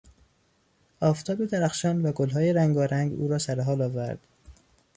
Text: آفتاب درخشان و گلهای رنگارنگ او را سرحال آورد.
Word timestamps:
آفتاب 1.01 1.45
درخشان 1.45 2.01
و 2.01 2.11
گلهای 2.11 2.53
رنگارنگ 2.53 3.13
او 3.13 3.27
را 3.27 3.37
سرحال 3.37 3.81
آورد. 3.81 4.27